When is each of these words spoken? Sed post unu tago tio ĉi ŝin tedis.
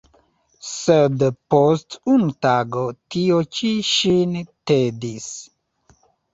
Sed 0.69 1.25
post 1.55 1.99
unu 2.15 2.31
tago 2.47 2.87
tio 3.17 3.39
ĉi 3.61 3.73
ŝin 3.93 4.37
tedis. 4.45 5.33